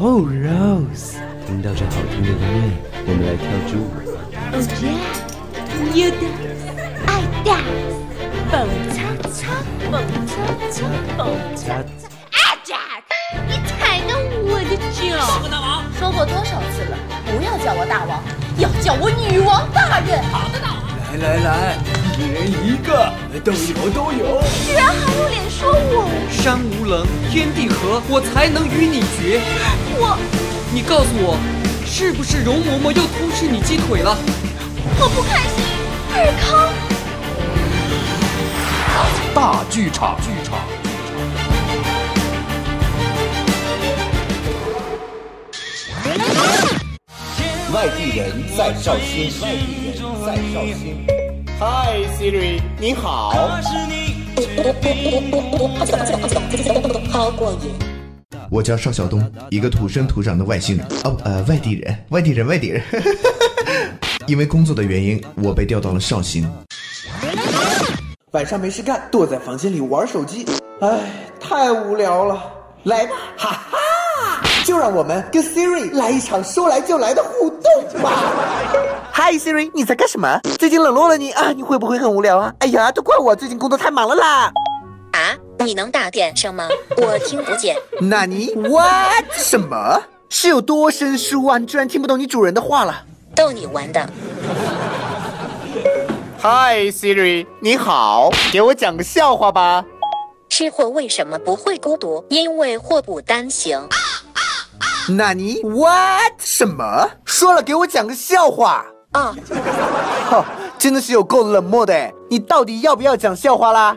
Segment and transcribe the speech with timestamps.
[0.00, 2.70] Oh Rose，听到这好听的音乐，
[3.04, 3.90] 我们来跳支舞。
[4.54, 5.02] Oh yeah,
[5.92, 6.62] you dance,
[7.04, 7.98] I dance，
[8.48, 8.54] 蹦
[8.94, 9.58] 恰恰，
[9.90, 10.30] 蹦恰
[10.70, 10.86] 恰，
[11.16, 12.06] 蹦恰恰。
[12.30, 13.10] 哎，Jack，
[13.48, 14.14] 你踩到
[14.46, 15.02] 我的脚！
[15.98, 16.94] 说过多少次了，
[17.26, 18.22] 不要叫我大王，
[18.56, 20.22] 要叫我女王大人。
[20.30, 20.86] 好的，大王。
[21.18, 21.74] 来来来，
[22.16, 22.67] 一人一个，
[23.38, 24.42] 都有都有。
[24.66, 26.08] 居然还有脸说我？
[26.30, 29.40] 山无棱，天地合，我才能与你绝。
[29.98, 30.16] 我，
[30.72, 31.38] 你告诉我，
[31.86, 34.16] 是不是容嬷嬷又偷吃你鸡腿了？
[35.00, 35.64] 我不开心。
[36.14, 36.72] 尔康，
[39.34, 40.58] 大剧场，剧场。
[47.72, 51.27] 外地人在绍兴，外地人在绍兴。
[51.60, 53.30] Hi Siri，你好。
[57.10, 57.74] 好过瘾。
[58.48, 60.86] 我叫邵晓东，一个土生土长的外星人。
[61.02, 62.80] 哦，呃，外地人，外地人，外地人。
[64.28, 66.48] 因为工作的原因，我被调到了绍兴。
[68.30, 70.46] 晚上没事干，躲在房间里玩手机，
[70.80, 72.40] 唉，太无聊了。
[72.84, 73.78] 来吧，哈哈，
[74.68, 78.10] 就让我们跟 Siri 来一场说来就来的互动吧。
[79.10, 80.38] 嗨，Siri，你在干什么？
[80.58, 82.52] 最近冷落了你啊，你会不会很无聊啊？
[82.58, 84.52] 哎呀，都怪我最近工作太忙了啦。
[85.12, 86.68] 啊，你能大点声吗？
[86.98, 87.78] 我听不见。
[87.98, 90.02] 那你 what 什么？
[90.28, 91.56] 是有多生疏啊？
[91.56, 93.04] 你居然听不懂你主人的话了？
[93.34, 94.06] 逗你玩的。
[96.42, 99.82] Hi Siri，你好，给我讲个笑话吧。
[100.50, 102.22] 吃货为什么不会孤独？
[102.28, 103.80] 因为祸不单行。
[105.10, 107.08] 那你 what 什么？
[107.24, 108.84] 说了，给我讲个笑话。
[109.12, 109.34] 啊，
[110.28, 110.44] 哈，
[110.78, 112.12] 真的是有够冷漠的哎！
[112.28, 113.96] 你到底要不要讲笑话啦？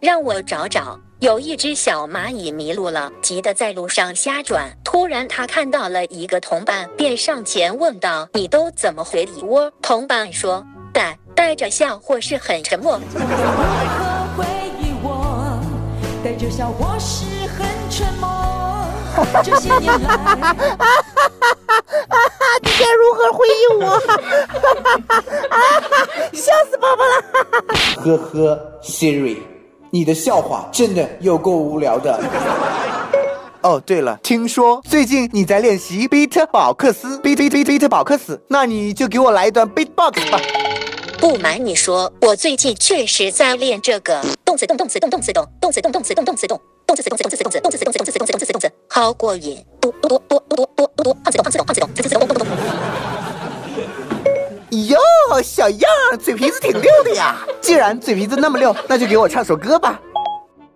[0.00, 0.96] 让我找找。
[1.18, 4.70] 有一只小蚂蚁迷路了，急得在路上瞎转。
[4.84, 12.96] 突然，它看到了一个同伴，便上前问道：“你都怎么回梨窝？”同伴说：“带带着笑或是很沉默。
[12.96, 14.44] 为何回
[14.78, 15.58] 忆我
[16.22, 17.37] 带着笑或是很沉默？
[19.42, 20.08] 这些年来，
[22.62, 23.98] 你该如何回应我？
[26.32, 27.12] 笑死宝宝了！
[27.96, 29.38] 呵呵，Siri，
[29.90, 32.18] 你的笑话真的有够无聊的。
[33.62, 40.40] 哦，对了，听说最近你在练习 beat 保克斯，beat beat beat beat 保克斯，那你就给我来一段 beatbox 吧。
[41.18, 48.37] 不瞒你说，我最近确实在练这个动词动动词动动词动动词动动词动动词动动词动词动词动词动词动词动词动词动词动词动词，
[48.98, 49.64] 超过瘾！
[49.80, 52.10] 嘟嘟嘟嘟嘟嘟嘟嘟，胖子动胖子动胖子，
[54.88, 54.98] 哟，
[55.40, 55.88] 小样，
[56.20, 57.36] 嘴皮子挺溜的呀！
[57.60, 60.00] 既然嘴皮子那么溜，那就给我唱首歌吧。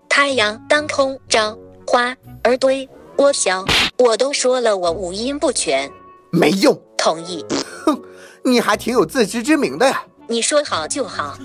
[0.09, 3.65] 太阳当空照，花儿对我笑，
[3.99, 5.91] 我都说了我五音不全，
[6.31, 6.81] 没用。
[6.97, 7.44] 同意。
[7.84, 8.00] 哼，
[8.44, 10.00] 你还挺有自知之明的呀。
[10.28, 11.37] 你说好就好。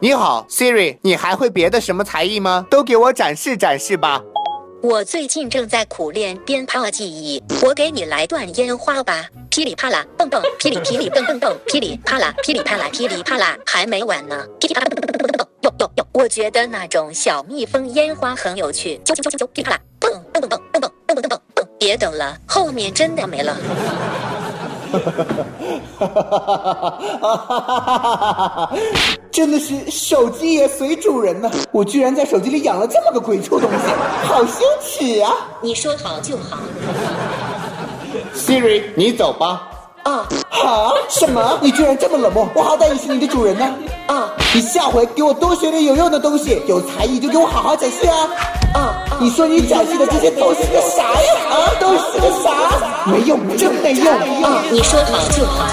[0.00, 2.66] 你好，Siri，你还会别的什么才艺吗？
[2.68, 4.20] 都给我展示展示吧。
[4.84, 16.06] 我最近正在苦练鞭炮技艺，我给你来段烟花吧，噼里啪啦蹦蹦，噼里噼里蹦蹦蹦，噼里啪啦噼里啪啦噼里啪啦，还没完呢，噼里啪啦蹦蹦蹦蹦蹦蹦，哟哟哟！
[16.12, 23.56] 我觉得那种小蜜蜂烟花很有趣，啾啾啾啾啾，噼里啪啦蹦蹦蹦蹦蹦蹦蹦蹦蹦蹦，别等了，后面真的没了。
[29.30, 31.50] 真的是手机也随主人呢！
[31.72, 33.76] 我居然在手机里养了这么个鬼畜东西，
[34.26, 35.32] 好羞耻啊！
[35.60, 36.58] 你说好就好。
[38.34, 39.68] Siri，你走吧。
[40.04, 40.92] 啊啊！
[41.08, 41.58] 什么？
[41.60, 42.48] 你居然这么冷漠？
[42.54, 43.74] 我好歹也是你的主人呢！
[44.06, 44.30] 啊！
[44.54, 48.28] 你下回给我多学点有用的东西，有才艺就给我好好展示啊！
[48.74, 49.03] 啊！
[49.20, 51.32] 你说你展示的这些都是个啥呀？
[51.50, 52.50] 啊，都是个啥？
[53.06, 54.12] 没用，真没用！
[54.42, 54.62] 啊！
[54.70, 55.66] 你说好就好。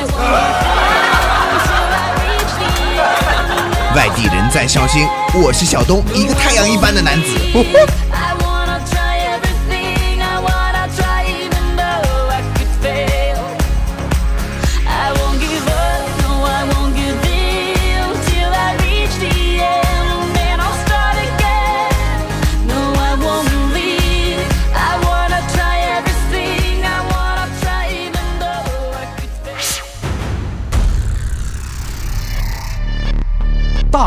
[3.95, 7.35] 外地人在绍兴，我是小东，一个太阳一般的男子。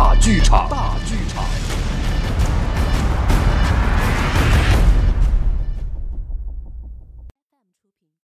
[0.04, 0.68] 大剧场。
[0.68, 1.43] 大剧场